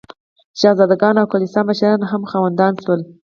شهزاده 0.59 0.95
ګان 1.01 1.15
او 1.21 1.27
کلیسا 1.33 1.61
مشران 1.69 1.99
هم 2.11 2.21
خاوندان 2.31 2.73
شول. 2.83 3.01